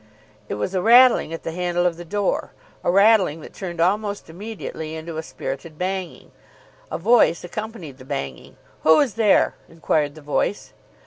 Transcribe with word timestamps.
_It 0.49 0.55
was 0.55 0.73
a 0.73 0.81
rattling 0.81 1.31
at 1.31 1.43
the 1.43 1.51
handle 1.51 1.85
of 1.85 1.95
the 1.95 2.03
door. 2.03 2.53
A 2.83 2.89
rattling 2.89 3.41
that 3.41 3.53
turned 3.53 3.79
almost 3.79 4.31
immediately 4.31 4.95
into 4.95 5.17
a 5.17 5.21
spirited 5.21 5.77
banging. 5.77 6.31
A 6.89 6.97
voice 6.97 7.43
accompanied 7.43 7.99
the 7.99 8.03
banging. 8.05 8.57
"Who 8.81 8.99
is 8.99 9.13
there?" 9.13 9.53
inquired 9.69 10.15
the 10.15 10.21
voice. 10.21 10.73